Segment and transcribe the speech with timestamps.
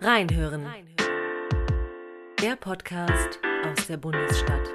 [0.00, 0.64] Reinhören.
[2.40, 4.72] Der Podcast aus der Bundesstadt.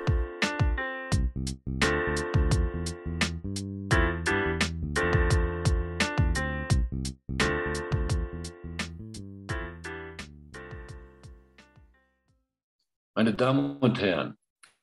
[13.16, 14.38] Meine Damen und Herren,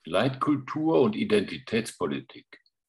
[0.06, 2.46] Leitkultur und Identitätspolitik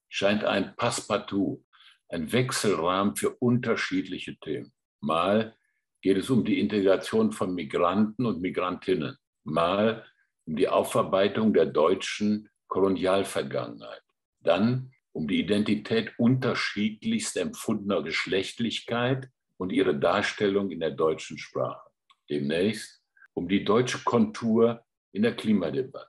[0.07, 1.65] scheint ein Passepartout,
[2.07, 4.71] ein Wechselrahmen für unterschiedliche Themen.
[5.01, 5.57] Mal
[6.01, 10.05] geht es um die Integration von Migranten und Migrantinnen, mal
[10.45, 14.01] um die Aufarbeitung der deutschen Kolonialvergangenheit,
[14.39, 21.89] dann um die Identität unterschiedlichst empfundener Geschlechtlichkeit und ihre Darstellung in der deutschen Sprache.
[22.29, 26.07] Demnächst um die deutsche Kontur in der Klimadebatte.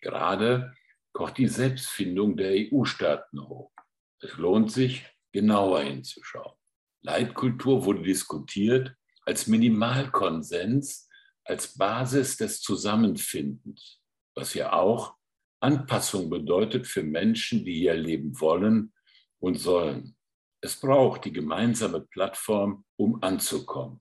[0.00, 0.72] Gerade
[1.12, 3.72] kocht die Selbstfindung der EU-Staaten hoch.
[4.20, 6.56] Es lohnt sich, genauer hinzuschauen.
[7.02, 11.08] Leitkultur wurde diskutiert als Minimalkonsens,
[11.44, 14.00] als Basis des Zusammenfindens,
[14.34, 15.16] was ja auch
[15.60, 18.92] Anpassung bedeutet für Menschen, die hier leben wollen
[19.38, 20.16] und sollen.
[20.60, 24.00] Es braucht die gemeinsame Plattform, um anzukommen.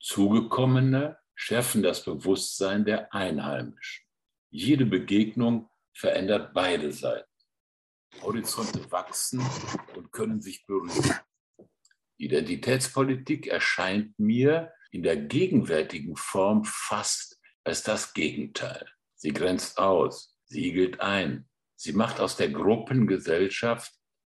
[0.00, 4.04] Zugekommene schärfen das Bewusstsein der Einheimischen.
[4.50, 7.28] Jede Begegnung verändert beide Seiten.
[8.22, 9.42] Horizonte wachsen
[9.96, 11.14] und können sich berühren.
[12.16, 18.86] Identitätspolitik erscheint mir in der gegenwärtigen Form fast als das Gegenteil.
[19.14, 21.48] Sie grenzt aus, siegelt ein.
[21.76, 23.92] Sie macht aus der Gruppengesellschaft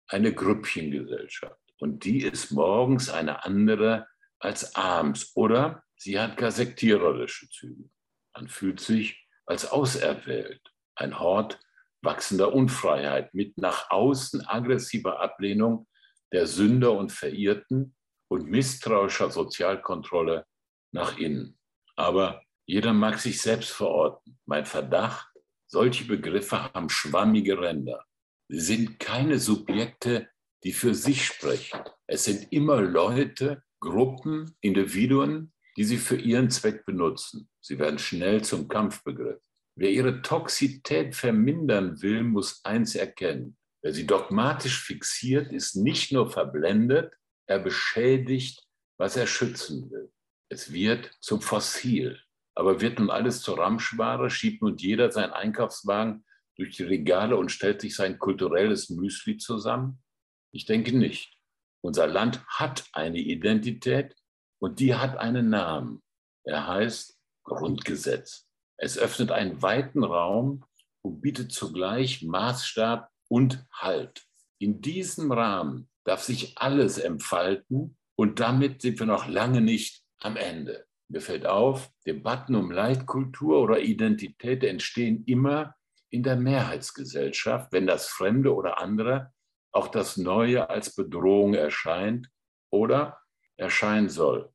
[0.08, 1.59] eine Grüppchengesellschaft.
[1.80, 4.08] Und die ist morgens eine andere
[4.39, 5.36] als abends.
[5.36, 7.89] Oder sie hat gar sektiererische Züge.
[8.33, 10.61] Man fühlt sich als auserwählt,
[10.95, 11.59] ein Hort
[12.02, 15.88] wachsender Unfreiheit mit nach außen aggressiver Ablehnung
[16.31, 17.95] der Sünder und Verirrten
[18.30, 20.45] und misstrauischer Sozialkontrolle
[20.94, 21.58] nach innen.
[21.95, 24.38] Aber jeder mag sich selbst verorten.
[24.45, 25.30] Mein Verdacht,
[25.67, 28.05] solche Begriffe haben schwammige Ränder.
[28.49, 30.30] Sie sind keine Subjekte,
[30.64, 31.80] die für sich sprechen.
[32.08, 37.49] Es sind immer Leute, Gruppen, Individuen, die sie für ihren Zweck benutzen.
[37.61, 39.39] Sie werden schnell zum Kampfbegriff.
[39.76, 43.58] Wer ihre Toxität vermindern will, muss eins erkennen.
[43.87, 47.14] Wer sie dogmatisch fixiert, ist nicht nur verblendet,
[47.45, 48.67] er beschädigt,
[48.98, 50.11] was er schützen will.
[50.49, 52.20] Es wird zum Fossil.
[52.53, 56.26] Aber wird nun alles zur Ramschware, schiebt nun jeder seinen Einkaufswagen
[56.58, 60.03] durch die Regale und stellt sich sein kulturelles Müsli zusammen?
[60.52, 61.37] Ich denke nicht.
[61.80, 64.17] Unser Land hat eine Identität
[64.59, 66.03] und die hat einen Namen.
[66.43, 68.49] Er heißt Grundgesetz.
[68.76, 70.65] Es öffnet einen weiten Raum
[71.03, 74.26] und bietet zugleich Maßstab und Halt.
[74.60, 80.38] In diesem Rahmen darf sich alles entfalten und damit sind wir noch lange nicht am
[80.38, 80.86] Ende.
[81.10, 85.76] Mir fällt auf, Debatten um Leitkultur oder Identität entstehen immer
[86.10, 89.33] in der Mehrheitsgesellschaft, wenn das Fremde oder andere,
[89.71, 92.30] auch das Neue als Bedrohung erscheint
[92.71, 93.20] oder
[93.58, 94.52] erscheinen soll.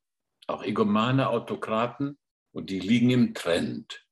[0.47, 2.19] Auch egomane Autokraten,
[2.55, 4.07] und die liegen im Trend,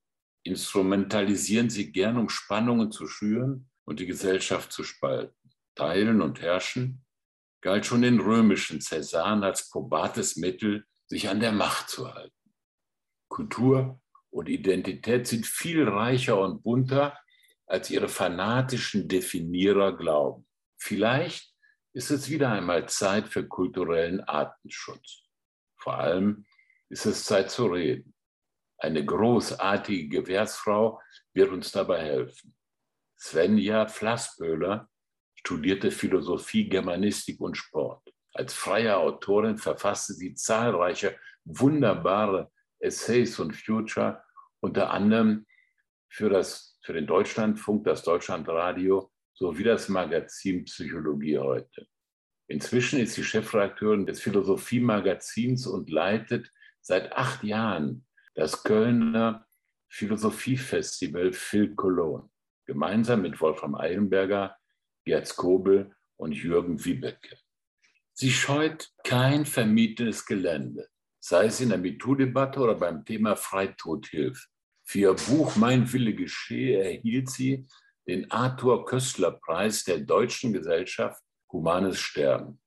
[0.44, 5.34] instrumentalisieren sie gern, um Spannungen zu schüren und die Gesellschaft zu spalten.
[5.74, 7.04] Teilen und Herrschen
[7.60, 12.54] galt schon den römischen Cäsaren als probates Mittel, sich an der Macht zu halten.
[13.28, 17.18] Kultur und Identität sind viel reicher und bunter,
[17.66, 20.46] als ihre fanatischen Definierer glauben.
[20.78, 21.52] Vielleicht
[21.92, 25.24] ist es wieder einmal Zeit für kulturellen Artenschutz.
[25.76, 26.46] Vor allem
[26.90, 28.14] ist es Zeit zu reden.
[28.78, 31.00] Eine großartige Gewährsfrau
[31.34, 32.54] wird uns dabei helfen.
[33.20, 34.88] Svenja Flassböhler
[35.34, 38.02] studierte Philosophie, Germanistik und Sport.
[38.32, 44.22] Als freie Autorin verfasste sie zahlreiche wunderbare Essays und Future,
[44.60, 45.46] unter anderem
[46.08, 51.86] für, das, für den Deutschlandfunk, das Deutschlandradio sowie das Magazin Psychologie heute.
[52.46, 56.50] Inzwischen ist sie Chefredakteurin des Philosophiemagazins und leitet
[56.80, 59.46] seit acht Jahren das Kölner
[59.88, 62.29] Philosophiefestival Phil Cologne
[62.70, 64.56] gemeinsam mit Wolfram Eilenberger,
[65.04, 67.36] Gerd Skobel und Jürgen Wiebecke.
[68.12, 70.88] Sie scheut kein vermietetes Gelände,
[71.18, 74.46] sei es in der MeToo-Debatte oder beim Thema Freitodhilfe.
[74.84, 77.66] Für ihr Buch Mein Wille geschehe erhielt sie
[78.06, 81.20] den Arthur Köstler-Preis der Deutschen Gesellschaft
[81.50, 82.60] Humanes Sterben.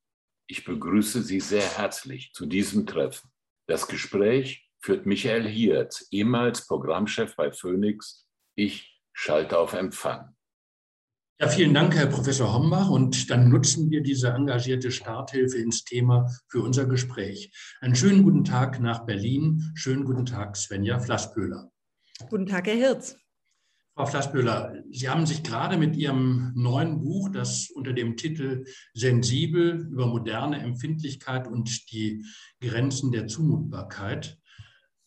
[0.46, 3.30] Ich begrüße Sie sehr herzlich zu diesem Treffen.
[3.66, 8.26] Das Gespräch führt Michael Hiert, ehemals Programmchef bei Phoenix.
[8.54, 10.34] Ich Schalte auf Empfang.
[11.40, 12.90] Ja, vielen Dank, Herr Professor Hombach.
[12.90, 17.50] Und dann nutzen wir diese engagierte Starthilfe ins Thema für unser Gespräch.
[17.80, 19.72] Einen schönen guten Tag nach Berlin.
[19.74, 21.72] Schönen guten Tag, Svenja Flassböhler.
[22.28, 23.16] Guten Tag, Herr Hirz.
[23.94, 29.88] Frau Flassböhler, Sie haben sich gerade mit Ihrem neuen Buch, das unter dem Titel Sensibel
[29.90, 32.24] über moderne Empfindlichkeit und die
[32.60, 34.38] Grenzen der Zumutbarkeit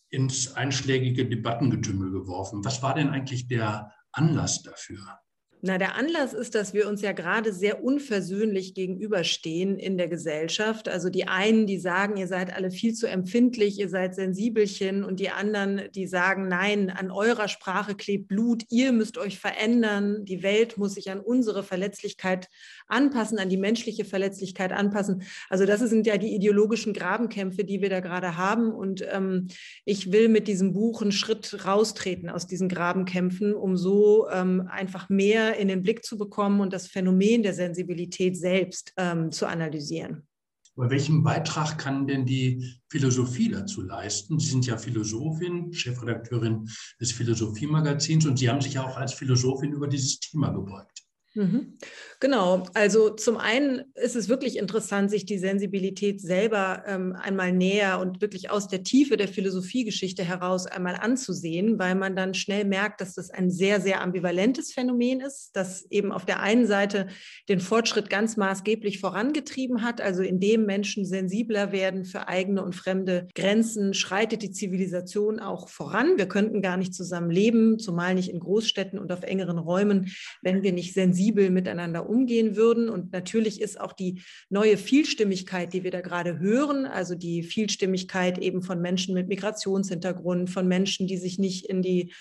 [0.09, 2.63] ins einschlägige Debattengetümmel geworfen.
[2.63, 5.19] Was war denn eigentlich der Anlass dafür?
[5.61, 10.87] Na, der Anlass ist, dass wir uns ja gerade sehr unversöhnlich gegenüberstehen in der Gesellschaft.
[10.87, 15.19] Also die einen, die sagen, ihr seid alle viel zu empfindlich, ihr seid Sensibelchen und
[15.19, 20.43] die anderen, die sagen, nein, an eurer Sprache klebt Blut, ihr müsst euch verändern, die
[20.43, 22.49] Welt muss sich an unsere Verletzlichkeit
[22.87, 25.23] anpassen, an die menschliche Verletzlichkeit anpassen.
[25.49, 29.47] Also das sind ja die ideologischen Grabenkämpfe, die wir da gerade haben und ähm,
[29.85, 35.09] ich will mit diesem Buch einen Schritt raustreten aus diesen Grabenkämpfen, um so ähm, einfach
[35.09, 40.27] mehr in den Blick zu bekommen und das Phänomen der Sensibilität selbst ähm, zu analysieren.
[40.75, 44.39] Aber welchen Beitrag kann denn die Philosophie dazu leisten?
[44.39, 46.69] Sie sind ja Philosophin, Chefredakteurin
[47.01, 51.06] des Philosophiemagazins und Sie haben sich ja auch als Philosophin über dieses Thema gebeugt.
[51.37, 51.77] Mhm.
[52.19, 57.99] Genau, also zum einen ist es wirklich interessant, sich die Sensibilität selber ähm, einmal näher
[57.99, 63.01] und wirklich aus der Tiefe der Philosophiegeschichte heraus einmal anzusehen, weil man dann schnell merkt,
[63.01, 67.05] dass das ein sehr, sehr ambivalentes Phänomen ist, das eben auf der einen Seite
[67.49, 73.27] den Fortschritt ganz maßgeblich vorangetrieben hat, also indem Menschen sensibler werden für eigene und fremde
[73.35, 76.17] Grenzen, schreitet die Zivilisation auch voran.
[76.17, 80.11] Wir könnten gar nicht zusammen leben, zumal nicht in Großstädten und auf engeren Räumen,
[80.41, 82.89] wenn wir nicht sensibel sensibel miteinander umgehen würden.
[82.89, 88.37] Und natürlich ist auch die neue Vielstimmigkeit, die wir da gerade hören, also die Vielstimmigkeit
[88.37, 92.13] eben von Menschen mit Migrationshintergrund, von Menschen, die sich nicht in die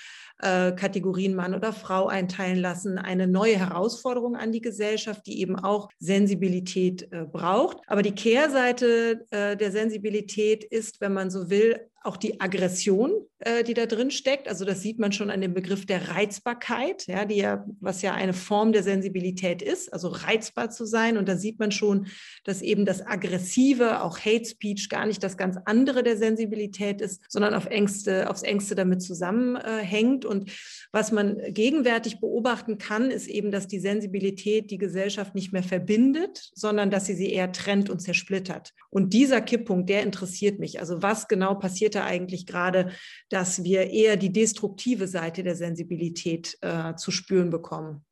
[0.43, 5.57] äh, Kategorien Mann oder Frau einteilen lassen, eine neue Herausforderung an die Gesellschaft, die eben
[5.57, 7.79] auch Sensibilität äh, braucht.
[7.87, 13.65] Aber die Kehrseite äh, der Sensibilität ist, wenn man so will, auch die Aggression, äh,
[13.65, 14.49] die da drin steckt.
[14.49, 18.15] Also das sieht man schon an dem Begriff der Reizbarkeit, ja, die ja, was ja
[18.15, 21.19] eine Form der Sensibilität ist, also reizbar zu sein.
[21.19, 22.07] Und da sieht man schon,
[22.45, 27.23] dass eben das Aggressive, auch Hate Speech, gar nicht das ganz andere der Sensibilität ist,
[27.29, 30.25] sondern auf Ängste, aufs Ängste damit zusammenhängt.
[30.25, 30.51] Und
[30.93, 36.51] was man gegenwärtig beobachten kann, ist eben, dass die Sensibilität die Gesellschaft nicht mehr verbindet,
[36.55, 38.73] sondern dass sie sie eher trennt und zersplittert.
[38.91, 40.79] Und dieser Kipppunkt, der interessiert mich.
[40.81, 42.93] Also was genau passiert da eigentlich gerade,
[43.29, 48.05] dass wir eher die destruktive Seite der Sensibilität äh, zu spüren bekommen.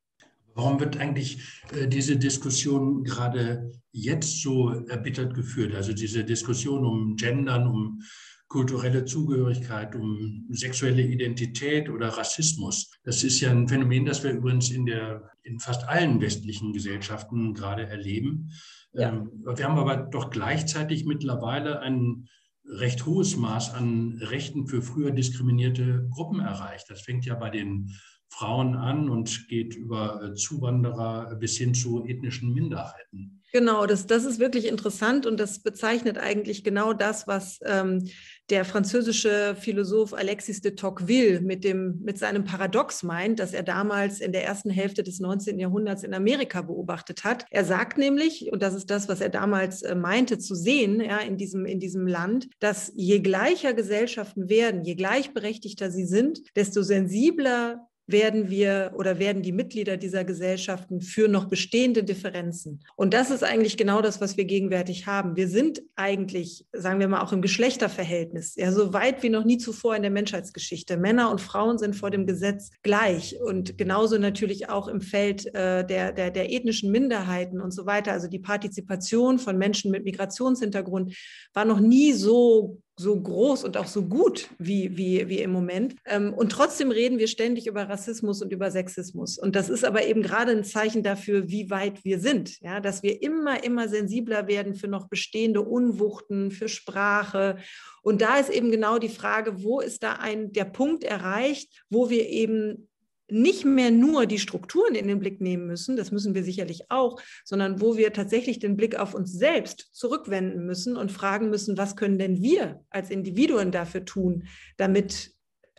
[0.55, 1.39] Warum wird eigentlich
[1.73, 5.75] äh, diese Diskussion gerade jetzt so erbittert geführt?
[5.75, 8.01] Also diese Diskussion um Gendern, um
[8.47, 12.91] kulturelle Zugehörigkeit, um sexuelle Identität oder Rassismus.
[13.03, 17.53] Das ist ja ein Phänomen, das wir übrigens in, der, in fast allen westlichen Gesellschaften
[17.53, 18.51] gerade erleben.
[18.93, 19.09] Ja.
[19.09, 22.29] Ähm, wir haben aber doch gleichzeitig mittlerweile einen
[22.67, 26.89] recht hohes Maß an Rechten für früher diskriminierte Gruppen erreicht.
[26.89, 27.91] Das fängt ja bei den
[28.29, 33.41] Frauen an und geht über äh, Zuwanderer bis hin zu ethnischen Minderheiten.
[33.53, 38.09] Genau, das, das ist wirklich interessant und das bezeichnet eigentlich genau das, was ähm,
[38.49, 44.21] der französische Philosoph Alexis de Tocqueville mit, dem, mit seinem Paradox meint, das er damals
[44.21, 45.57] in der ersten Hälfte des 19.
[45.57, 47.45] Jahrhunderts in Amerika beobachtet hat.
[47.49, 51.17] Er sagt nämlich, und das ist das, was er damals äh, meinte zu sehen ja,
[51.17, 56.83] in, diesem, in diesem Land, dass je gleicher Gesellschaften werden, je gleichberechtigter sie sind, desto
[56.83, 62.83] sensibler werden wir oder werden die Mitglieder dieser Gesellschaften für noch bestehende Differenzen.
[62.95, 65.35] Und das ist eigentlich genau das, was wir gegenwärtig haben.
[65.35, 69.57] Wir sind eigentlich, sagen wir mal, auch im Geschlechterverhältnis, ja, so weit wie noch nie
[69.57, 70.97] zuvor in der Menschheitsgeschichte.
[70.97, 75.85] Männer und Frauen sind vor dem Gesetz gleich und genauso natürlich auch im Feld äh,
[75.85, 78.11] der, der, der ethnischen Minderheiten und so weiter.
[78.11, 81.15] Also die Partizipation von Menschen mit Migrationshintergrund
[81.53, 85.95] war noch nie so so groß und auch so gut wie, wie, wie im Moment.
[86.05, 89.37] Ähm, und trotzdem reden wir ständig über Rassismus und über Sexismus.
[89.37, 92.59] Und das ist aber eben gerade ein Zeichen dafür, wie weit wir sind.
[92.61, 97.57] Ja, dass wir immer, immer sensibler werden für noch bestehende Unwuchten, für Sprache.
[98.01, 102.09] Und da ist eben genau die Frage, wo ist da ein, der Punkt erreicht, wo
[102.09, 102.87] wir eben
[103.29, 107.19] nicht mehr nur die Strukturen in den Blick nehmen müssen, das müssen wir sicherlich auch,
[107.43, 111.95] sondern wo wir tatsächlich den Blick auf uns selbst zurückwenden müssen und fragen müssen, was
[111.95, 115.31] können denn wir als Individuen dafür tun, damit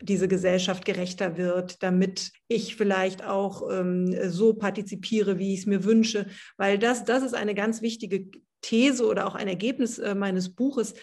[0.02, 5.84] diese Gesellschaft gerechter wird, damit ich vielleicht auch ähm, so partizipiere, wie ich es mir
[5.84, 6.26] wünsche,
[6.56, 8.26] weil das, das ist eine ganz wichtige
[8.60, 10.94] These oder auch ein Ergebnis äh, meines Buches,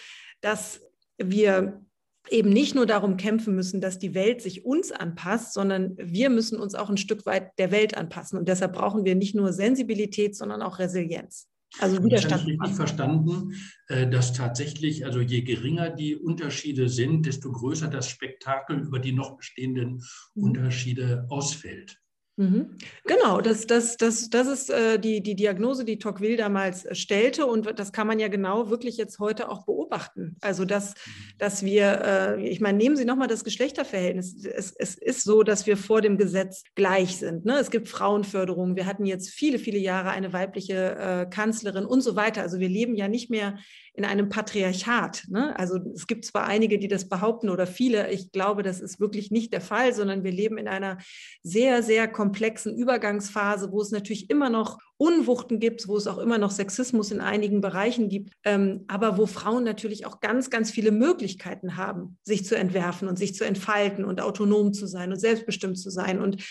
[0.41, 0.81] dass
[1.17, 1.81] wir
[2.29, 6.59] eben nicht nur darum kämpfen müssen, dass die Welt sich uns anpasst, sondern wir müssen
[6.59, 8.37] uns auch ein Stück weit der Welt anpassen.
[8.37, 11.49] Und deshalb brauchen wir nicht nur Sensibilität, sondern auch Resilienz.
[11.79, 12.33] Also Widerstand.
[12.33, 13.53] Ich habe richtig verstanden,
[13.87, 19.11] äh, dass tatsächlich, also je geringer die Unterschiede sind, desto größer das Spektakel über die
[19.11, 20.03] noch bestehenden
[20.35, 20.43] mhm.
[20.43, 21.99] Unterschiede ausfällt.
[22.35, 22.77] Mhm.
[23.05, 27.45] Genau, das, das, das, das ist äh, die, die Diagnose, die Tocqueville damals äh, stellte
[27.45, 30.35] und das kann man ja genau wirklich jetzt heute auch beobachten.
[30.41, 31.11] Also, dass, mhm.
[31.37, 34.45] dass wir, äh, ich meine, nehmen Sie nochmal das Geschlechterverhältnis.
[34.45, 37.45] Es, es ist so, dass wir vor dem Gesetz gleich sind.
[37.45, 37.59] Ne?
[37.59, 38.75] Es gibt Frauenförderung.
[38.75, 42.41] Wir hatten jetzt viele, viele Jahre eine weibliche äh, Kanzlerin und so weiter.
[42.41, 43.59] Also, wir leben ja nicht mehr
[43.95, 45.25] in einem Patriarchat.
[45.29, 45.57] Ne?
[45.57, 49.29] Also es gibt zwar einige, die das behaupten oder viele, ich glaube, das ist wirklich
[49.29, 50.97] nicht der Fall, sondern wir leben in einer
[51.43, 56.39] sehr, sehr komplexen Übergangsphase, wo es natürlich immer noch Unwuchten gibt, wo es auch immer
[56.39, 60.91] noch Sexismus in einigen Bereichen gibt, ähm, aber wo Frauen natürlich auch ganz, ganz viele
[60.91, 65.77] Möglichkeiten haben, sich zu entwerfen und sich zu entfalten und autonom zu sein und selbstbestimmt
[65.77, 66.19] zu sein.
[66.19, 66.43] Und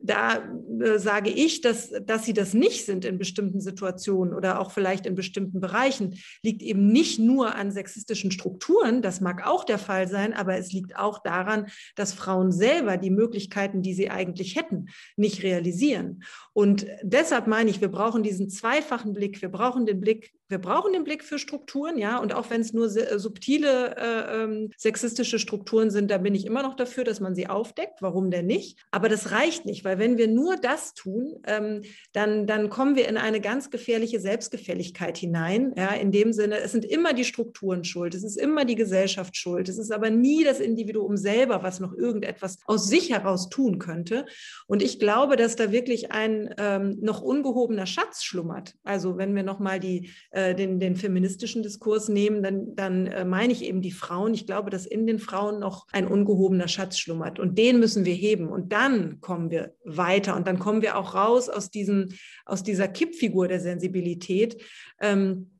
[0.00, 0.48] da
[0.80, 5.06] äh, sage ich, dass, dass sie das nicht sind in bestimmten Situationen oder auch vielleicht
[5.06, 10.08] in bestimmten Bereichen, liegt eben nicht nur an sexistischen Strukturen, das mag auch der Fall
[10.08, 14.86] sein, aber es liegt auch daran, dass Frauen selber die Möglichkeiten, die sie eigentlich hätten,
[15.16, 16.22] nicht realisieren.
[16.52, 19.42] Und deshalb meine ich, wir brauchen diesen zweifachen Blick.
[19.42, 22.72] Wir brauchen den Blick wir brauchen den Blick für Strukturen, ja, und auch wenn es
[22.72, 27.20] nur äh, subtile äh, ähm, sexistische Strukturen sind, da bin ich immer noch dafür, dass
[27.20, 28.00] man sie aufdeckt.
[28.00, 28.78] Warum denn nicht?
[28.90, 33.08] Aber das reicht nicht, weil wenn wir nur das tun, ähm, dann, dann kommen wir
[33.08, 35.74] in eine ganz gefährliche Selbstgefälligkeit hinein.
[35.76, 39.36] Ja, in dem Sinne, es sind immer die Strukturen schuld, es ist immer die Gesellschaft
[39.36, 43.78] schuld, es ist aber nie das Individuum selber, was noch irgendetwas aus sich heraus tun
[43.78, 44.24] könnte.
[44.66, 48.74] Und ich glaube, dass da wirklich ein ähm, noch ungehobener Schatz schlummert.
[48.82, 53.52] Also wenn wir nochmal die äh, den, den feministischen Diskurs nehmen, dann, dann äh, meine
[53.52, 54.34] ich eben die Frauen.
[54.34, 58.14] Ich glaube, dass in den Frauen noch ein ungehobener Schatz schlummert und den müssen wir
[58.14, 62.10] heben und dann kommen wir weiter und dann kommen wir auch raus aus, diesem,
[62.44, 64.62] aus dieser Kippfigur der Sensibilität.
[65.00, 65.50] Ähm,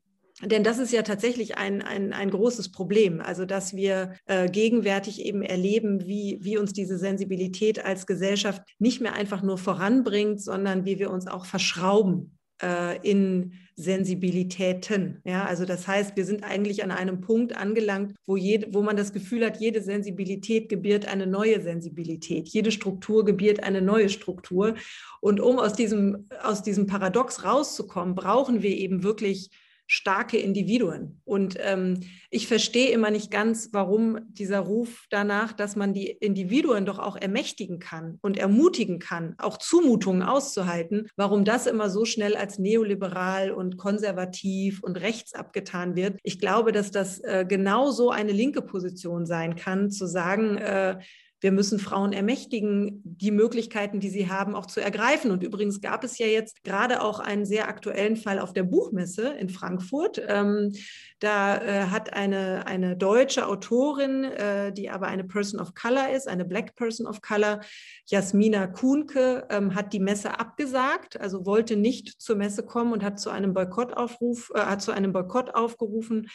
[0.41, 5.25] denn das ist ja tatsächlich ein, ein, ein großes Problem, also dass wir äh, gegenwärtig
[5.25, 10.85] eben erleben, wie, wie uns diese Sensibilität als Gesellschaft nicht mehr einfach nur voranbringt, sondern
[10.85, 15.21] wie wir uns auch verschrauben äh, in Sensibilitäten.
[15.23, 18.97] Ja, also das heißt, wir sind eigentlich an einem Punkt angelangt, wo, jede, wo man
[18.97, 24.75] das Gefühl hat, jede Sensibilität gebiert eine neue Sensibilität, jede Struktur gebiert eine neue Struktur.
[25.21, 29.49] Und um aus diesem, aus diesem Paradox rauszukommen, brauchen wir eben wirklich
[29.91, 31.19] starke Individuen.
[31.25, 36.85] Und ähm, ich verstehe immer nicht ganz, warum dieser Ruf danach, dass man die Individuen
[36.85, 42.35] doch auch ermächtigen kann und ermutigen kann, auch Zumutungen auszuhalten, warum das immer so schnell
[42.35, 46.19] als neoliberal und konservativ und rechts abgetan wird.
[46.21, 50.99] Ich glaube, dass das äh, genauso eine linke Position sein kann, zu sagen, äh,
[51.41, 55.31] wir müssen Frauen ermächtigen, die Möglichkeiten, die sie haben, auch zu ergreifen.
[55.31, 59.29] Und übrigens gab es ja jetzt gerade auch einen sehr aktuellen Fall auf der Buchmesse
[59.39, 60.21] in Frankfurt.
[60.27, 60.73] Ähm,
[61.19, 66.27] da äh, hat eine, eine deutsche Autorin, äh, die aber eine Person of Color ist,
[66.27, 67.61] eine Black Person of Color,
[68.05, 73.19] Jasmina Kuhnke, ähm, hat die Messe abgesagt, also wollte nicht zur Messe kommen und hat
[73.19, 76.27] zu einem Boykottaufruf, äh, hat zu einem Boykott aufgerufen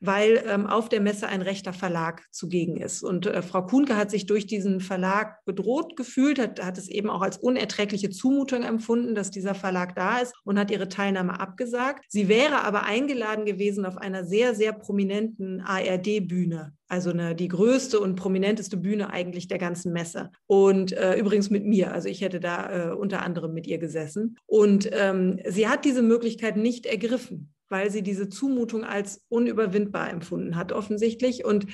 [0.00, 3.02] weil ähm, auf der Messe ein rechter Verlag zugegen ist.
[3.02, 7.10] Und äh, Frau Kuhnke hat sich durch diesen Verlag bedroht gefühlt, hat, hat es eben
[7.10, 12.04] auch als unerträgliche Zumutung empfunden, dass dieser Verlag da ist und hat ihre Teilnahme abgesagt.
[12.08, 18.00] Sie wäre aber eingeladen gewesen auf einer sehr, sehr prominenten ARD-Bühne also eine, die größte
[18.00, 20.30] und prominenteste Bühne eigentlich der ganzen Messe.
[20.46, 24.36] Und äh, übrigens mit mir, also ich hätte da äh, unter anderem mit ihr gesessen.
[24.46, 30.56] Und ähm, sie hat diese Möglichkeit nicht ergriffen weil sie diese Zumutung als unüberwindbar empfunden
[30.56, 31.44] hat, offensichtlich.
[31.44, 31.66] Und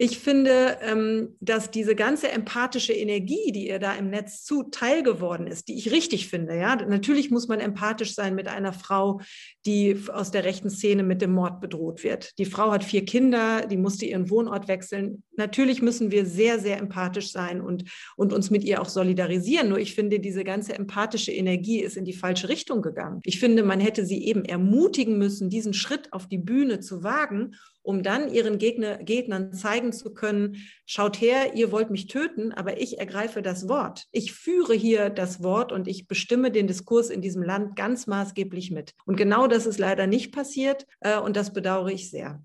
[0.00, 5.48] ich finde, ähm, dass diese ganze empathische Energie, die ihr da im Netz zuteil geworden
[5.48, 9.20] ist, die ich richtig finde, ja, natürlich muss man empathisch sein mit einer Frau,
[9.66, 12.38] die aus der rechten Szene mit dem Mord bedroht wird.
[12.38, 15.24] Die Frau hat vier Kinder, die musste ihren Wohnort wechseln.
[15.36, 17.82] Natürlich müssen wir sehr, sehr empathisch sein und,
[18.16, 19.68] und uns mit ihr auch solidarisieren.
[19.68, 23.18] Nur ich finde, diese ganze empathische Energie ist in die falsche Richtung gegangen.
[23.24, 27.56] Ich finde, man hätte sie eben ermutigen müssen, diesen Schritt auf die Bühne zu wagen
[27.82, 30.56] um dann ihren Gegner, Gegnern zeigen zu können,
[30.86, 34.06] schaut her, ihr wollt mich töten, aber ich ergreife das Wort.
[34.12, 38.70] Ich führe hier das Wort und ich bestimme den Diskurs in diesem Land ganz maßgeblich
[38.70, 38.94] mit.
[39.06, 42.42] Und genau das ist leider nicht passiert äh, und das bedauere ich sehr.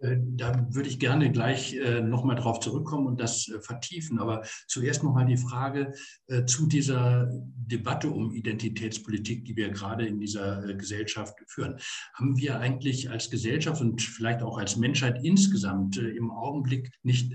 [0.00, 4.18] Äh, da würde ich gerne gleich äh, nochmal drauf zurückkommen und das äh, vertiefen.
[4.18, 5.92] Aber zuerst nochmal die Frage
[6.46, 11.78] zu dieser Debatte um Identitätspolitik, die wir gerade in dieser Gesellschaft führen.
[12.14, 17.34] Haben wir eigentlich als Gesellschaft und vielleicht auch als Menschheit insgesamt im Augenblick nicht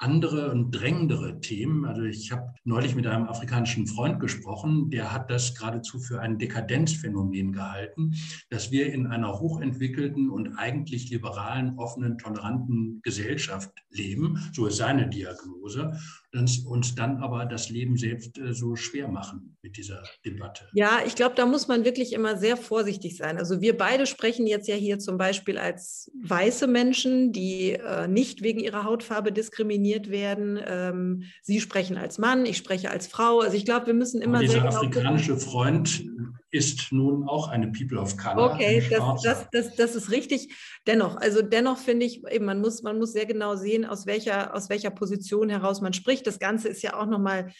[0.00, 1.84] andere und drängendere Themen.
[1.84, 6.38] Also ich habe neulich mit einem afrikanischen Freund gesprochen, der hat das geradezu für ein
[6.38, 8.14] Dekadenzphänomen gehalten,
[8.48, 14.38] dass wir in einer hochentwickelten und eigentlich liberalen, offenen, toleranten Gesellschaft leben.
[14.52, 15.98] So ist seine Diagnose
[16.32, 20.68] uns dann aber das Leben selbst äh, so schwer machen mit dieser Debatte.
[20.72, 23.36] Ja, ich glaube, da muss man wirklich immer sehr vorsichtig sein.
[23.38, 28.42] Also wir beide sprechen jetzt ja hier zum Beispiel als weiße Menschen, die äh, nicht
[28.42, 30.58] wegen ihrer Hautfarbe diskriminiert werden.
[30.64, 33.40] Ähm, Sie sprechen als Mann, ich spreche als Frau.
[33.40, 36.04] Also ich glaube, wir müssen immer aber dieser sehr genau afrikanische Freund
[36.50, 38.54] ist nun auch eine People of Color.
[38.54, 40.54] Okay, das, das, das, das, ist richtig.
[40.86, 44.54] Dennoch, also dennoch finde ich, eben, man muss, man muss sehr genau sehen, aus welcher,
[44.54, 46.26] aus welcher Position heraus man spricht.
[46.26, 47.52] Das Ganze ist ja auch nochmal,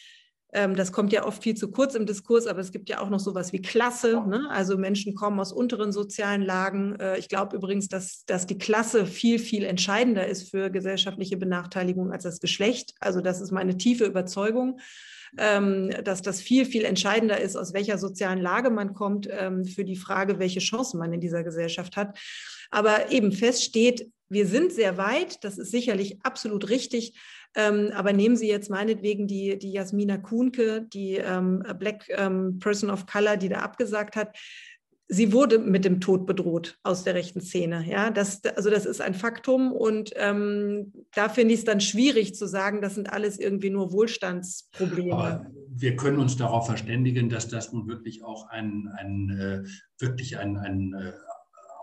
[0.52, 3.10] ähm, das kommt ja oft viel zu kurz im Diskurs, aber es gibt ja auch
[3.10, 4.24] noch sowas wie Klasse.
[4.26, 4.48] Ne?
[4.50, 6.96] Also Menschen kommen aus unteren sozialen Lagen.
[6.96, 12.10] Äh, ich glaube übrigens, dass, dass die Klasse viel, viel entscheidender ist für gesellschaftliche Benachteiligung
[12.10, 12.94] als das Geschlecht.
[12.98, 14.80] Also das ist meine tiefe Überzeugung
[15.36, 19.96] dass das viel, viel entscheidender ist, aus welcher sozialen Lage man kommt, ähm, für die
[19.96, 22.18] Frage, welche Chancen man in dieser Gesellschaft hat.
[22.70, 27.18] Aber eben fest steht, wir sind sehr weit, das ist sicherlich absolut richtig.
[27.56, 32.90] Ähm, aber nehmen Sie jetzt meinetwegen die, die Jasmina Kuhnke, die ähm, Black ähm, Person
[32.90, 34.36] of Color, die da abgesagt hat
[35.10, 37.84] sie wurde mit dem Tod bedroht aus der rechten Szene.
[37.86, 42.36] Ja, das, also das ist ein Faktum und ähm, da finde ich es dann schwierig
[42.36, 45.12] zu sagen, das sind alles irgendwie nur Wohlstandsprobleme.
[45.12, 50.38] Aber wir können uns darauf verständigen, dass das nun wirklich auch ein, ein äh, wirklich
[50.38, 51.12] ein, ein äh,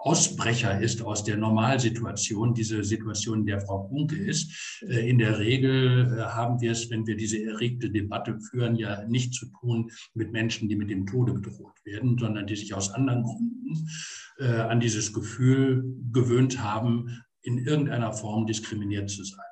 [0.08, 4.82] Ausbrecher ist aus der Normalsituation, diese Situation, in der Frau Bunke ist.
[4.88, 9.04] Äh, in der Regel äh, haben wir es, wenn wir diese erregte Debatte führen, ja
[9.10, 12.90] nicht zu tun mit Menschen, die mit dem Tode bedroht werden, sondern die sich aus
[12.90, 13.90] anderen Gründen
[14.40, 15.84] äh, an dieses Gefühl
[16.14, 19.47] gewöhnt haben, in irgendeiner Form diskriminiert zu sein.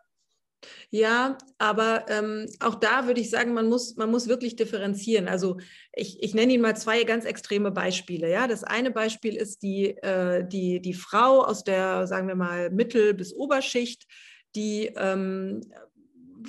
[0.89, 5.27] Ja, aber ähm, auch da würde ich sagen, man muss, man muss wirklich differenzieren.
[5.27, 5.57] Also
[5.93, 8.29] ich, ich nenne Ihnen mal zwei ganz extreme Beispiele.
[8.29, 8.47] Ja?
[8.47, 13.13] Das eine Beispiel ist die, äh, die, die Frau aus der, sagen wir mal, Mittel-
[13.13, 14.05] bis Oberschicht,
[14.55, 15.61] die ähm,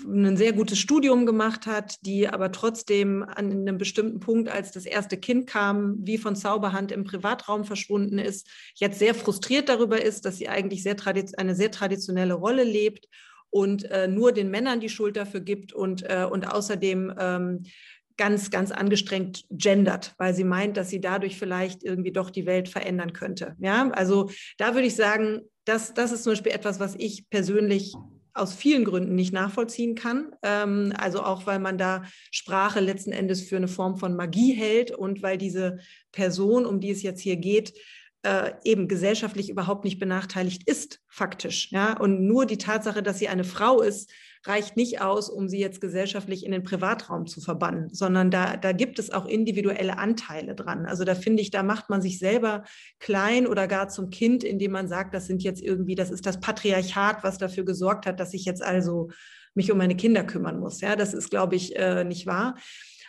[0.05, 4.85] ein sehr gutes Studium gemacht hat, die aber trotzdem an einem bestimmten Punkt, als das
[4.85, 10.25] erste Kind kam, wie von Zauberhand im Privatraum verschwunden ist, jetzt sehr frustriert darüber ist,
[10.25, 10.97] dass sie eigentlich sehr
[11.39, 13.09] eine sehr traditionelle Rolle lebt
[13.51, 17.63] und äh, nur den Männern die Schuld dafür gibt und, äh, und außerdem ähm,
[18.17, 22.69] ganz, ganz angestrengt gendert, weil sie meint, dass sie dadurch vielleicht irgendwie doch die Welt
[22.69, 23.55] verändern könnte.
[23.59, 27.95] Ja, also da würde ich sagen, das, das ist zum Beispiel etwas, was ich persönlich
[28.33, 30.35] aus vielen Gründen nicht nachvollziehen kann.
[30.43, 34.91] Ähm, also auch, weil man da Sprache letzten Endes für eine Form von Magie hält
[34.91, 35.79] und weil diese
[36.13, 37.73] Person, um die es jetzt hier geht,
[38.27, 41.71] äh, eben gesellschaftlich überhaupt nicht benachteiligt ist, faktisch.
[41.71, 41.97] Ja?
[41.97, 44.11] Und nur die Tatsache, dass sie eine Frau ist,
[44.45, 48.73] reicht nicht aus, um sie jetzt gesellschaftlich in den Privatraum zu verbannen, sondern da, da
[48.73, 50.87] gibt es auch individuelle Anteile dran.
[50.87, 52.65] Also da finde ich, da macht man sich selber
[52.99, 56.41] klein oder gar zum Kind, indem man sagt, das sind jetzt irgendwie, das ist das
[56.41, 59.11] Patriarchat, was dafür gesorgt hat, dass ich jetzt also
[59.55, 60.81] mich um meine Kinder kümmern muss.
[60.81, 62.57] Ja, das ist, glaube ich, äh, nicht wahr.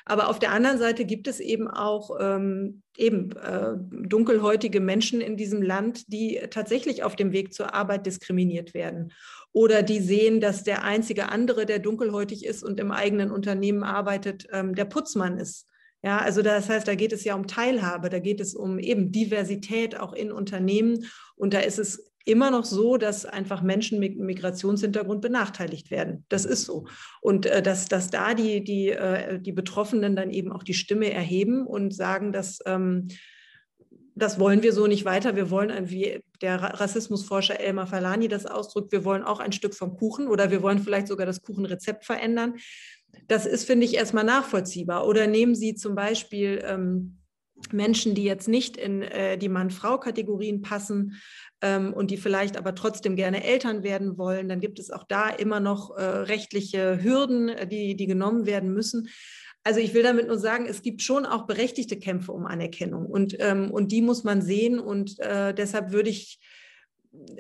[0.10, 3.74] Aber auf der anderen Seite gibt es eben auch ähm, eben äh,
[4.08, 9.12] dunkelhäutige Menschen in diesem Land, die tatsächlich auf dem Weg zur Arbeit diskriminiert werden.
[9.52, 14.48] Oder die sehen, dass der einzige andere, der dunkelhäutig ist und im eigenen Unternehmen arbeitet,
[14.54, 15.68] ähm, der Putzmann ist.
[16.02, 19.12] Ja, also das heißt, da geht es ja um Teilhabe, da geht es um eben
[19.12, 21.06] Diversität auch in Unternehmen.
[21.36, 26.26] Und da ist es immer noch so, dass einfach Menschen mit Migrationshintergrund benachteiligt werden.
[26.30, 26.86] Das ist so.
[27.22, 31.12] Und äh, dass, dass da die, die, äh, die Betroffenen dann eben auch die Stimme
[31.12, 33.08] erheben und sagen, dass ähm,
[34.18, 35.36] das wollen wir so nicht weiter.
[35.36, 39.96] Wir wollen, wie der Rassismusforscher Elmar Falani das ausdrückt, wir wollen auch ein Stück vom
[39.96, 42.56] Kuchen oder wir wollen vielleicht sogar das Kuchenrezept verändern.
[43.28, 45.08] Das ist, finde ich, erstmal nachvollziehbar.
[45.08, 47.20] Oder nehmen Sie zum Beispiel ähm,
[47.74, 51.18] Menschen, die jetzt nicht in äh, die Mann-Frau-Kategorien passen,
[51.62, 55.30] ähm, und die vielleicht aber trotzdem gerne Eltern werden wollen, dann gibt es auch da
[55.30, 59.10] immer noch äh, rechtliche Hürden, äh, die, die genommen werden müssen.
[59.64, 63.36] Also ich will damit nur sagen, es gibt schon auch berechtigte Kämpfe um Anerkennung und,
[63.40, 66.40] ähm, und die muss man sehen und äh, deshalb würde ich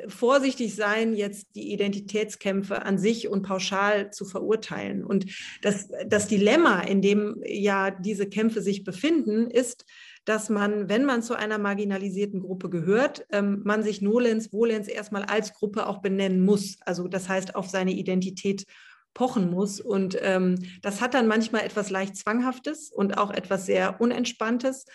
[0.07, 5.03] vorsichtig sein, jetzt die Identitätskämpfe an sich und pauschal zu verurteilen.
[5.03, 5.27] Und
[5.61, 9.85] das, das Dilemma, in dem ja diese Kämpfe sich befinden, ist,
[10.27, 15.23] dass man, wenn man zu einer marginalisierten Gruppe gehört, ähm, man sich nolens, volens erstmal
[15.23, 16.77] als Gruppe auch benennen muss.
[16.81, 18.65] Also das heißt, auf seine Identität
[19.13, 19.79] pochen muss.
[19.79, 24.85] Und ähm, das hat dann manchmal etwas leicht Zwanghaftes und auch etwas sehr Unentspanntes.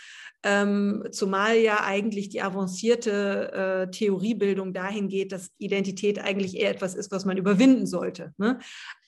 [0.44, 6.94] Ähm, zumal ja eigentlich die avancierte äh, Theoriebildung dahin geht, dass Identität eigentlich eher etwas
[6.94, 8.33] ist, was man überwinden sollte.
[8.38, 8.59] Ne?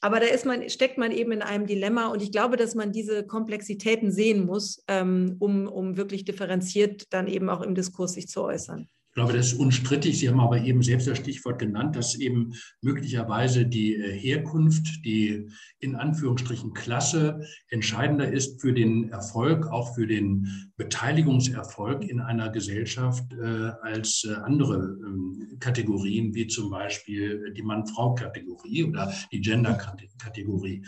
[0.01, 2.92] Aber da ist man, steckt man eben in einem Dilemma und ich glaube, dass man
[2.92, 8.29] diese Komplexitäten sehen muss, ähm, um, um wirklich differenziert dann eben auch im Diskurs sich
[8.29, 8.88] zu äußern.
[9.14, 10.18] Ich glaube, das ist unstrittig.
[10.18, 15.48] Sie haben aber eben selbst das Stichwort genannt, dass eben möglicherweise die äh, Herkunft, die
[15.79, 23.33] in Anführungsstrichen Klasse entscheidender ist für den Erfolg, auch für den Beteiligungserfolg in einer Gesellschaft
[23.35, 30.85] äh, als äh, andere ähm, Kategorien, wie zum Beispiel die Mann-Frau-Kategorie oder die Gender-Kategorie.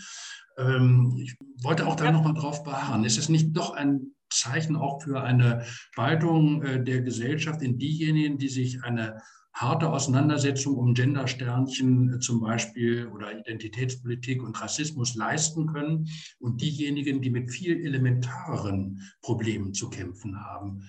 [0.58, 3.04] Ähm, ich wollte auch da nochmal drauf beharren.
[3.04, 8.38] Ist es nicht doch ein Zeichen auch für eine Spaltung äh, der Gesellschaft in diejenigen,
[8.38, 9.20] die sich eine
[9.56, 16.08] harte Auseinandersetzung um Gendersternchen äh, zum Beispiel oder Identitätspolitik und Rassismus leisten können
[16.38, 20.82] und diejenigen, die mit viel elementareren Problemen zu kämpfen haben.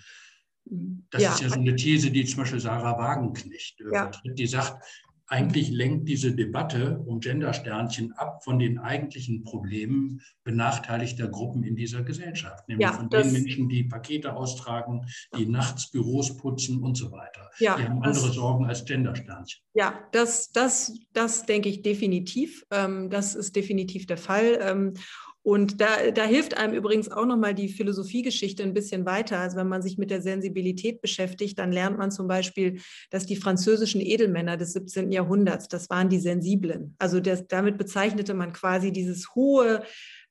[1.12, 1.32] Das ja.
[1.32, 4.04] ist ja so eine These, die zum Beispiel Sarah Wagenknecht äh, ja.
[4.04, 4.84] vertritt, die sagt,
[5.28, 12.04] eigentlich lenkt diese Debatte um Gendersternchen ab von den eigentlichen Problemen benachteiligter Gruppen in dieser
[12.04, 15.06] Gesellschaft, nämlich ja, von den Menschen, die Pakete austragen,
[15.38, 17.50] die nachts Büros putzen und so weiter.
[17.60, 19.62] Ja, die haben andere das, Sorgen als Gendersternchen.
[19.74, 22.66] Ja, das, das, das denke ich definitiv.
[22.72, 24.60] Ähm, das ist definitiv der Fall.
[25.48, 29.40] Und da, da hilft einem übrigens auch nochmal die Philosophiegeschichte ein bisschen weiter.
[29.40, 32.82] Also wenn man sich mit der Sensibilität beschäftigt, dann lernt man zum Beispiel,
[33.12, 35.10] dass die französischen Edelmänner des 17.
[35.10, 36.96] Jahrhunderts, das waren die Sensiblen.
[37.00, 39.84] Also das, damit bezeichnete man quasi dieses hohe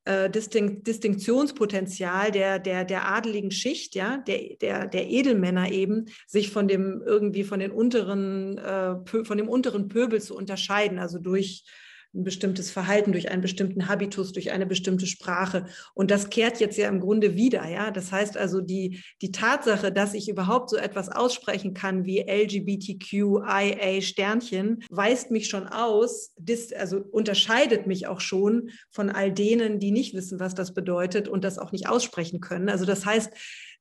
[0.05, 6.50] äh, Distinkt, Distinktionspotenzial der, der, der adeligen Schicht, ja, der, der, der Edelmänner eben, sich
[6.50, 11.64] von dem irgendwie von den unteren, äh, von dem unteren Pöbel zu unterscheiden, also durch
[12.16, 15.66] ein bestimmtes Verhalten, durch einen bestimmten Habitus, durch eine bestimmte Sprache.
[15.94, 17.66] Und das kehrt jetzt ja im Grunde wieder.
[17.68, 17.90] Ja?
[17.90, 24.00] Das heißt also, die, die Tatsache, dass ich überhaupt so etwas aussprechen kann wie LGBTQIA
[24.00, 26.33] Sternchen, weist mich schon aus,
[26.76, 31.44] also unterscheidet mich auch schon von all denen, die nicht wissen, was das bedeutet und
[31.44, 32.68] das auch nicht aussprechen können.
[32.68, 33.33] Also das heißt,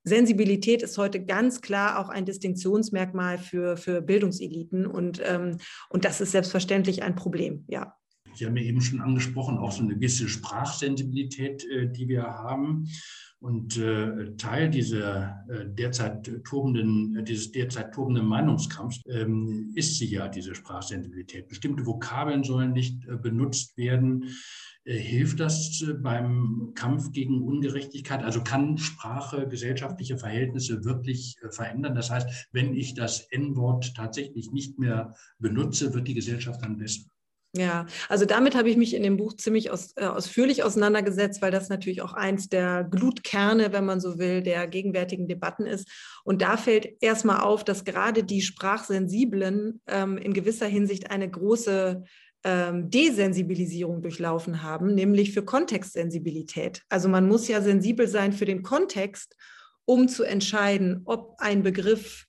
[0.04, 6.20] Sensibilität ist heute ganz klar auch ein Distinktionsmerkmal für, für Bildungseliten und, ähm, und das
[6.20, 7.96] ist selbstverständlich ein Problem, ja.
[8.36, 12.88] Sie haben ja eben schon angesprochen, auch so eine gewisse Sprachsensibilität, äh, die wir haben.
[13.38, 20.28] Und äh, Teil dieser äh, derzeit tobenden, dieses derzeit tobenden Meinungskampfs ähm, ist sie ja,
[20.28, 21.48] diese Sprachsensibilität.
[21.48, 24.24] Bestimmte Vokabeln sollen nicht benutzt werden.
[24.84, 28.22] Hilft das beim Kampf gegen Ungerechtigkeit?
[28.22, 31.94] Also kann Sprache gesellschaftliche Verhältnisse wirklich verändern?
[31.94, 37.02] Das heißt, wenn ich das N-Wort tatsächlich nicht mehr benutze, wird die Gesellschaft dann besser?
[37.56, 41.50] Ja, also damit habe ich mich in dem Buch ziemlich aus, äh, ausführlich auseinandergesetzt, weil
[41.50, 45.88] das natürlich auch eins der Glutkerne, wenn man so will, der gegenwärtigen Debatten ist.
[46.24, 52.04] Und da fällt erstmal auf, dass gerade die Sprachsensiblen ähm, in gewisser Hinsicht eine große
[52.44, 56.82] ähm, Desensibilisierung durchlaufen haben, nämlich für Kontextsensibilität.
[56.88, 59.36] Also man muss ja sensibel sein für den Kontext,
[59.84, 62.26] um zu entscheiden, ob ein Begriff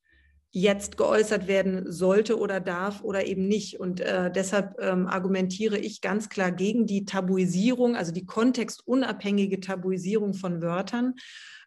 [0.52, 3.80] jetzt geäußert werden sollte oder darf oder eben nicht.
[3.80, 10.34] Und äh, deshalb ähm, argumentiere ich ganz klar gegen die Tabuisierung, also die kontextunabhängige Tabuisierung
[10.34, 11.16] von Wörtern,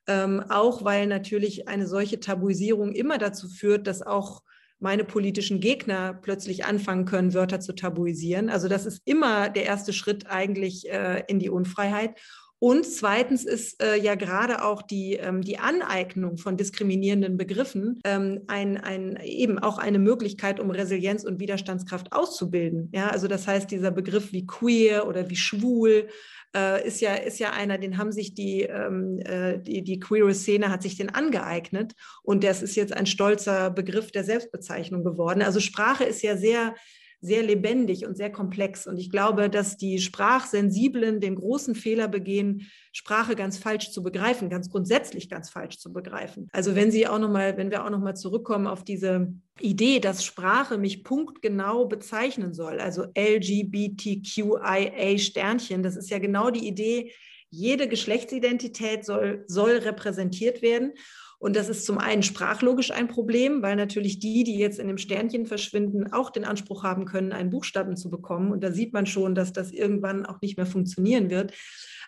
[0.08, 4.42] ähm, auch weil natürlich eine solche Tabuisierung immer dazu führt, dass auch
[4.80, 8.48] meine politischen Gegner plötzlich anfangen können, Wörter zu tabuisieren.
[8.48, 12.18] Also das ist immer der erste Schritt eigentlich äh, in die Unfreiheit.
[12.61, 18.42] Und zweitens ist äh, ja gerade auch die, ähm, die Aneignung von diskriminierenden Begriffen ähm,
[18.49, 22.90] ein, ein, eben auch eine Möglichkeit, um Resilienz und Widerstandskraft auszubilden.
[22.94, 26.09] Ja, also das heißt, dieser Begriff wie queer oder wie schwul
[26.55, 30.35] äh, ist, ja, ist ja einer, den haben sich die, ähm, äh, die, die queere
[30.35, 31.94] Szene hat sich den angeeignet.
[32.23, 35.40] Und das ist jetzt ein stolzer Begriff der Selbstbezeichnung geworden.
[35.40, 36.75] Also Sprache ist ja sehr
[37.20, 38.87] sehr lebendig und sehr komplex.
[38.87, 44.48] Und ich glaube, dass die Sprachsensiblen den großen Fehler begehen, Sprache ganz falsch zu begreifen,
[44.48, 46.48] ganz grundsätzlich ganz falsch zu begreifen.
[46.52, 50.00] Also wenn Sie auch noch mal, wenn wir auch noch mal zurückkommen auf diese Idee,
[50.00, 57.12] dass Sprache mich punktgenau bezeichnen soll, also LGBTQIA Sternchen, das ist ja genau die Idee,
[57.50, 60.92] jede Geschlechtsidentität soll, soll repräsentiert werden.
[61.40, 64.98] Und das ist zum einen sprachlogisch ein Problem, weil natürlich die, die jetzt in dem
[64.98, 68.53] Sternchen verschwinden, auch den Anspruch haben können, einen Buchstaben zu bekommen.
[68.53, 71.55] Und da sieht man schon, dass das irgendwann auch nicht mehr funktionieren wird.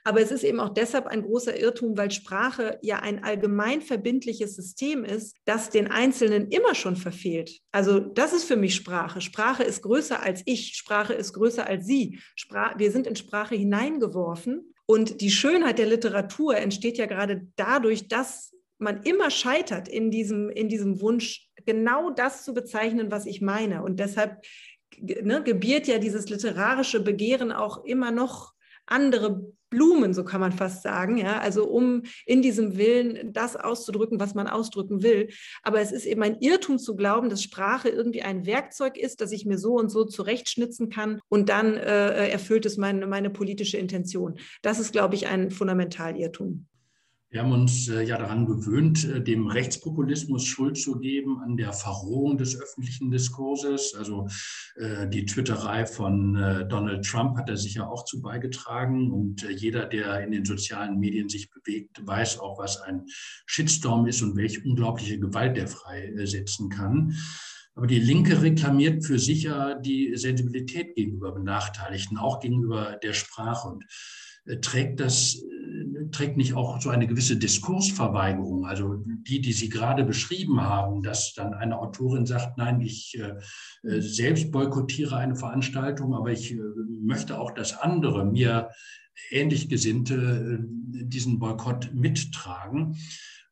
[0.04, 4.54] Aber es ist eben auch deshalb ein großer Irrtum, weil Sprache ja ein allgemein verbindliches
[4.54, 7.58] System ist, das den Einzelnen immer schon verfehlt.
[7.70, 9.22] Also das ist für mich Sprache.
[9.22, 10.74] Sprache ist größer als ich.
[10.74, 12.18] Sprache ist größer als Sie.
[12.34, 14.74] Spra wir sind in Sprache hineingeworfen.
[14.84, 20.50] Und die Schönheit der Literatur entsteht ja gerade dadurch, dass man immer scheitert in diesem,
[20.50, 23.82] in diesem Wunsch, genau das zu bezeichnen, was ich meine.
[23.82, 24.42] Und deshalb
[24.98, 28.52] ne, gebiert ja dieses literarische Begehren auch immer noch
[28.86, 34.20] andere Blumen, so kann man fast sagen, ja, also um in diesem Willen das auszudrücken,
[34.20, 35.30] was man ausdrücken will.
[35.62, 39.32] Aber es ist eben ein Irrtum zu glauben, dass Sprache irgendwie ein Werkzeug ist, das
[39.32, 43.78] ich mir so und so zurechtschnitzen kann und dann äh, erfüllt es meine, meine politische
[43.78, 44.38] Intention.
[44.60, 46.66] Das ist, glaube ich, ein Fundamentalirrtum.
[47.32, 51.72] Wir haben uns äh, ja daran gewöhnt, äh, dem Rechtspopulismus Schuld zu geben an der
[51.72, 53.94] Verrohung des öffentlichen Diskurses.
[53.96, 54.28] Also
[54.76, 56.34] äh, die Twitterei von
[56.68, 59.10] Donald Trump hat da sicher auch zu beigetragen.
[59.10, 63.04] Und jeder, der in den sozialen Medien sich bewegt, weiß auch, was ein
[63.46, 67.16] Shitstorm ist und welche unglaubliche Gewalt der freisetzen kann.
[67.74, 73.68] Aber die Linke reklamiert für sich ja die Sensibilität gegenüber Benachteiligten, auch gegenüber der Sprache.
[73.68, 73.84] Und
[74.60, 75.40] trägt das
[76.12, 78.66] trägt nicht auch so eine gewisse Diskursverweigerung?
[78.66, 83.88] Also die, die Sie gerade beschrieben haben, dass dann eine Autorin sagt, nein, ich äh,
[83.88, 86.60] äh, selbst boykottiere eine Veranstaltung, aber ich äh,
[87.02, 88.70] möchte auch, dass andere mir
[89.30, 92.96] ähnlich Gesinnte diesen Boykott mittragen.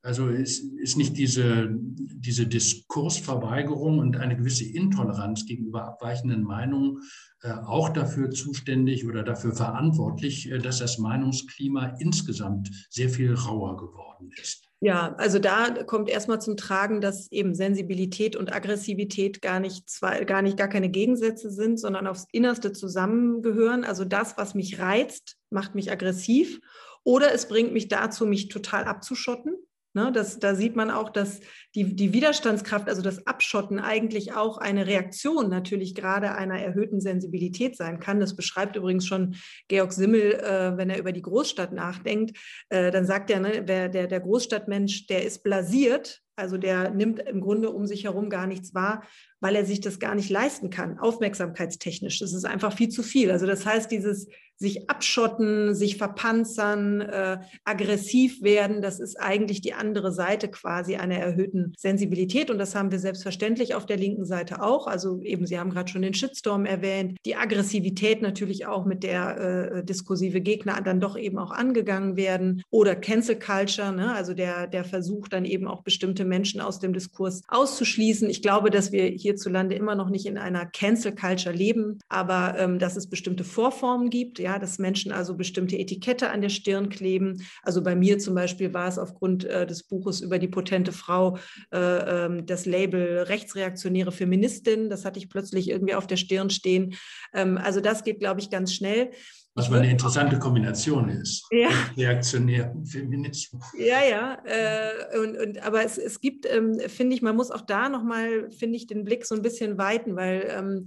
[0.03, 7.01] Also ist, ist nicht diese, diese Diskursverweigerung und eine gewisse Intoleranz gegenüber abweichenden Meinungen
[7.43, 13.77] äh, auch dafür zuständig oder dafür verantwortlich, äh, dass das Meinungsklima insgesamt sehr viel rauer
[13.77, 14.71] geworden ist.
[14.83, 20.25] Ja, also da kommt erstmal zum Tragen, dass eben Sensibilität und Aggressivität gar nicht zwei,
[20.25, 23.85] gar nicht gar keine Gegensätze sind, sondern aufs Innerste zusammengehören.
[23.85, 26.61] Also das, was mich reizt, macht mich aggressiv
[27.05, 29.55] oder es bringt mich dazu, mich total abzuschotten.
[29.93, 31.41] Ne, das, da sieht man auch, dass
[31.75, 37.77] die, die Widerstandskraft, also das Abschotten eigentlich auch eine Reaktion natürlich gerade einer erhöhten Sensibilität
[37.77, 38.21] sein kann.
[38.21, 39.35] Das beschreibt übrigens schon
[39.67, 42.39] Georg Simmel, äh, wenn er über die Großstadt nachdenkt.
[42.69, 47.41] Äh, dann sagt er, ne, der, der, Großstadtmensch, der ist blasiert, also der nimmt im
[47.41, 49.03] Grunde um sich herum gar nichts wahr,
[49.41, 52.21] weil er sich das gar nicht leisten kann, aufmerksamkeitstechnisch.
[52.21, 53.33] Das ist einfach viel zu viel.
[53.33, 54.29] Also das heißt, dieses
[54.61, 58.83] sich abschotten, sich verpanzern, äh, aggressiv werden.
[58.83, 62.51] Das ist eigentlich die andere Seite quasi einer erhöhten Sensibilität.
[62.51, 64.87] Und das haben wir selbstverständlich auf der linken Seite auch.
[64.87, 69.39] Also eben, Sie haben gerade schon den Shitstorm erwähnt, die Aggressivität natürlich auch, mit der
[69.39, 72.63] äh, diskursive Gegner dann doch eben auch angegangen werden.
[72.69, 74.13] Oder Cancel Culture, ne?
[74.13, 78.29] also der, der Versuch dann eben auch bestimmte Menschen aus dem Diskurs auszuschließen.
[78.29, 82.79] Ich glaube, dass wir hierzulande immer noch nicht in einer Cancel Culture leben, aber ähm,
[82.79, 84.39] dass es bestimmte Vorformen gibt.
[84.39, 87.43] Ja, ja, dass Menschen also bestimmte Etikette an der Stirn kleben.
[87.63, 91.39] Also bei mir zum Beispiel war es aufgrund äh, des Buches über die potente Frau
[91.73, 94.91] äh, äh, das Label rechtsreaktionäre Feministin.
[94.91, 96.95] Das hatte ich plötzlich irgendwie auf der Stirn stehen.
[97.33, 99.11] Ähm, also das geht, glaube ich, ganz schnell.
[99.55, 101.45] Was mal eine interessante Kombination ist.
[101.51, 101.69] Ja.
[101.97, 103.65] Reaktionären Feminismus.
[103.77, 104.39] Ja, ja.
[104.45, 108.51] Äh, und, und, aber es, es gibt, ähm, finde ich, man muss auch da nochmal,
[108.51, 110.87] finde ich, den Blick so ein bisschen weiten, weil ähm,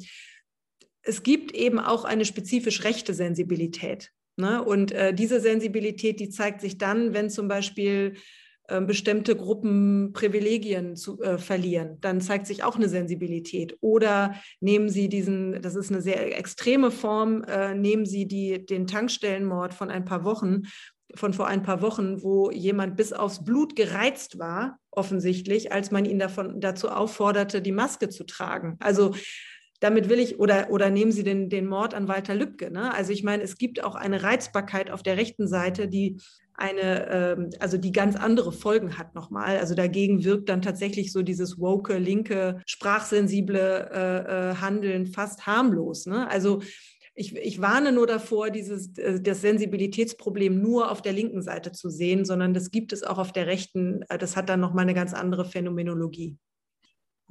[1.03, 4.11] es gibt eben auch eine spezifisch rechte Sensibilität.
[4.37, 4.63] Ne?
[4.63, 8.15] Und äh, diese Sensibilität, die zeigt sich dann, wenn zum Beispiel
[8.69, 13.77] äh, bestimmte Gruppen Privilegien zu, äh, verlieren, dann zeigt sich auch eine Sensibilität.
[13.81, 18.87] Oder nehmen Sie diesen, das ist eine sehr extreme Form, äh, nehmen Sie die, den
[18.87, 20.63] Tankstellenmord von ein paar Wochen,
[21.13, 26.05] von vor ein paar Wochen, wo jemand bis aufs Blut gereizt war, offensichtlich, als man
[26.05, 28.77] ihn davon, dazu aufforderte, die Maske zu tragen.
[28.79, 29.13] Also
[29.83, 32.71] damit will ich, oder, oder nehmen Sie den, den Mord an Walter Lübcke.
[32.71, 32.93] Ne?
[32.93, 36.21] Also ich meine, es gibt auch eine Reizbarkeit auf der rechten Seite, die
[36.53, 39.57] eine, ähm, also die ganz andere Folgen hat nochmal.
[39.57, 46.05] Also dagegen wirkt dann tatsächlich so dieses woke, linke, sprachsensible äh, äh, Handeln fast harmlos.
[46.05, 46.29] Ne?
[46.29, 46.61] Also
[47.13, 51.89] ich, ich, warne nur davor, dieses, äh, das Sensibilitätsproblem nur auf der linken Seite zu
[51.89, 54.03] sehen, sondern das gibt es auch auf der rechten.
[54.07, 56.37] Äh, das hat dann nochmal eine ganz andere Phänomenologie.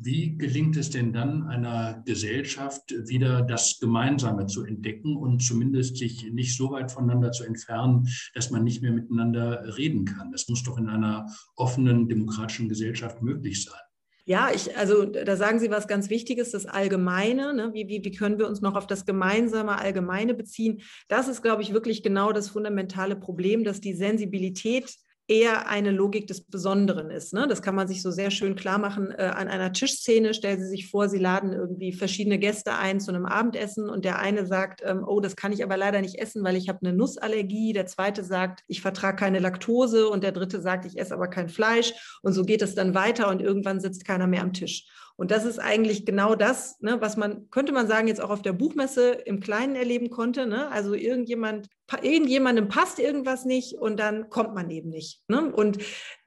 [0.04, 6.30] Wie gelingt es denn dann einer Gesellschaft wieder das Gemeinsame zu entdecken und zumindest sich
[6.32, 10.32] nicht so weit voneinander zu entfernen, dass man nicht mehr miteinander reden kann?
[10.32, 13.78] Das muss doch in einer offenen demokratischen Gesellschaft möglich sein.
[14.24, 17.54] Ja, ich, also da sagen Sie was ganz Wichtiges, das Allgemeine.
[17.54, 17.70] Ne?
[17.72, 20.80] Wie, wie, wie können wir uns noch auf das gemeinsame Allgemeine beziehen?
[21.08, 24.96] Das ist, glaube ich, wirklich genau das fundamentale Problem, dass die Sensibilität
[25.28, 27.32] eher eine Logik des Besonderen ist.
[27.32, 27.46] Ne?
[27.48, 30.34] Das kann man sich so sehr schön klar machen äh, an einer Tischszene.
[30.34, 34.18] Stellen Sie sich vor, Sie laden irgendwie verschiedene Gäste ein zu einem Abendessen und der
[34.18, 36.96] eine sagt, ähm, oh, das kann ich aber leider nicht essen, weil ich habe eine
[36.96, 37.72] Nussallergie.
[37.72, 41.48] Der zweite sagt, ich vertrage keine Laktose und der dritte sagt, ich esse aber kein
[41.48, 42.18] Fleisch.
[42.22, 44.86] Und so geht es dann weiter und irgendwann sitzt keiner mehr am Tisch.
[45.16, 48.42] Und das ist eigentlich genau das, ne, was man, könnte man sagen, jetzt auch auf
[48.42, 50.46] der Buchmesse im Kleinen erleben konnte.
[50.46, 50.68] Ne?
[50.70, 51.68] Also irgendjemand,
[52.02, 55.22] irgendjemandem passt irgendwas nicht und dann kommt man eben nicht.
[55.28, 55.52] Ne?
[55.52, 55.78] Und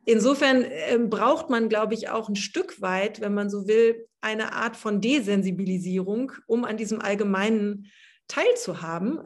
[0.05, 4.53] insofern äh, braucht man, glaube ich, auch ein Stück weit, wenn man so will, eine
[4.53, 7.91] Art von Desensibilisierung, um an diesem allgemeinen
[8.27, 9.19] teilzuhaben.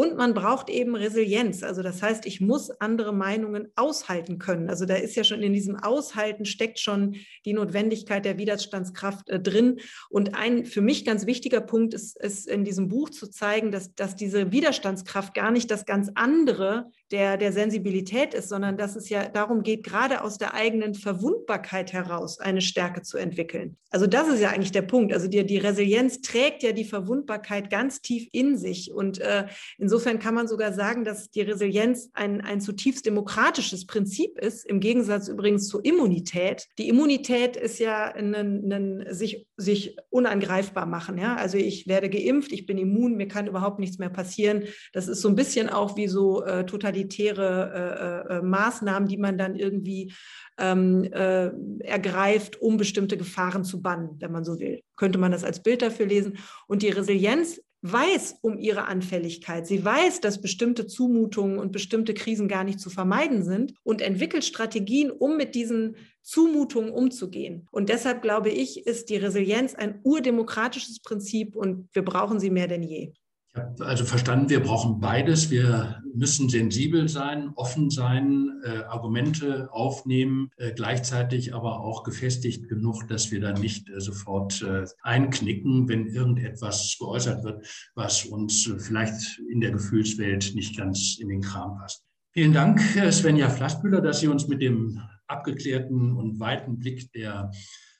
[0.00, 1.62] Und man braucht eben Resilienz.
[1.62, 4.70] Also das heißt, ich muss andere Meinungen aushalten können.
[4.70, 9.38] Also da ist ja schon in diesem Aushalten steckt schon die Notwendigkeit der Widerstandskraft äh,
[9.38, 9.78] drin.
[10.08, 13.94] Und ein für mich ganz wichtiger Punkt ist, ist in diesem Buch zu zeigen, dass,
[13.94, 19.10] dass diese Widerstandskraft gar nicht das ganz andere der, der Sensibilität ist, sondern dass es
[19.10, 23.76] ja darum geht, gerade aus der eigenen Verwundbarkeit heraus eine Stärke zu entwickeln.
[23.90, 25.12] Also das ist ja eigentlich der Punkt.
[25.12, 28.92] Also die, die Resilienz trägt ja die Verwundbarkeit ganz tief in sich.
[28.92, 29.46] Und äh,
[29.90, 34.78] insofern kann man sogar sagen, dass die Resilienz ein, ein zutiefst demokratisches Prinzip ist, im
[34.78, 36.68] Gegensatz übrigens zur Immunität.
[36.78, 41.18] Die Immunität ist ja ein, ein, sich, sich unangreifbar machen.
[41.18, 41.34] Ja?
[41.34, 44.62] Also ich werde geimpft, ich bin immun, mir kann überhaupt nichts mehr passieren.
[44.92, 49.38] Das ist so ein bisschen auch wie so äh, totalitäre äh, äh, Maßnahmen, die man
[49.38, 50.12] dann irgendwie
[50.56, 51.50] ähm, äh,
[51.80, 54.82] ergreift, um bestimmte Gefahren zu bannen, wenn man so will.
[54.94, 56.38] Könnte man das als Bild dafür lesen.
[56.68, 59.66] Und die Resilienz weiß um ihre Anfälligkeit.
[59.66, 64.44] Sie weiß, dass bestimmte Zumutungen und bestimmte Krisen gar nicht zu vermeiden sind und entwickelt
[64.44, 67.66] Strategien, um mit diesen Zumutungen umzugehen.
[67.70, 72.68] Und deshalb glaube ich, ist die Resilienz ein urdemokratisches Prinzip und wir brauchen sie mehr
[72.68, 73.12] denn je.
[73.52, 75.50] Ich habe also verstanden, wir brauchen beides.
[75.50, 83.08] Wir müssen sensibel sein, offen sein, äh, Argumente aufnehmen, äh, gleichzeitig aber auch gefestigt genug,
[83.08, 88.78] dass wir dann nicht äh, sofort äh, einknicken, wenn irgendetwas geäußert wird, was uns äh,
[88.78, 92.04] vielleicht in der Gefühlswelt nicht ganz in den Kram passt.
[92.32, 97.50] Vielen Dank, äh, Svenja Flassbühler, dass Sie uns mit dem abgeklärten und weiten Blick der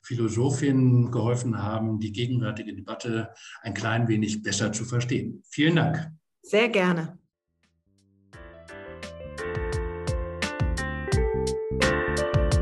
[0.01, 3.29] Philosophinnen geholfen haben, die gegenwärtige Debatte
[3.61, 5.43] ein klein wenig besser zu verstehen.
[5.49, 6.11] Vielen Dank.
[6.41, 7.17] Sehr gerne.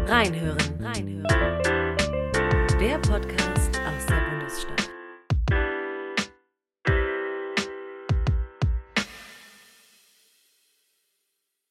[0.08, 1.38] Reinhören, reinhören.